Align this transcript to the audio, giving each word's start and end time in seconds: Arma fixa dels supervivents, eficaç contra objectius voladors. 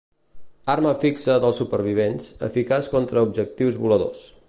Arma 0.73 0.93
fixa 1.03 1.35
dels 1.43 1.61
supervivents, 1.63 2.33
eficaç 2.51 2.91
contra 2.97 3.27
objectius 3.29 3.83
voladors. 3.85 4.29